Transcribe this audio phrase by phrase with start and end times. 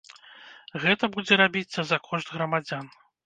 [0.85, 2.85] Гэта будзе рабіцца за кошт грамадзян.